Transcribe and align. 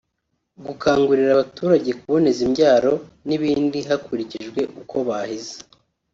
gukangurira 0.67 1.31
abaturage 1.33 1.89
kuboneza 1.99 2.39
imbyaro 2.47 2.93
n’ibindi 3.27 3.79
hakurikijwe 3.89 4.61
uko 4.81 4.95
bahize 5.07 5.57